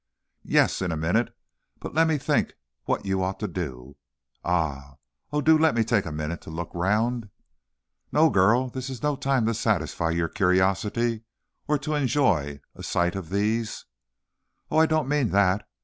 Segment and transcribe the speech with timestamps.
[0.41, 1.31] "Yes, in a minute,
[1.79, 2.55] but let me think
[2.85, 3.97] what you ought to do.
[4.43, 4.95] And,
[5.31, 7.29] oh, do let me take a minute to look round!"
[8.11, 11.21] "No, girl; this is no time to satisfy your curiosity
[11.67, 13.85] or, to enjoy a sight of these"
[14.71, 15.69] "Oh, I don't mean that!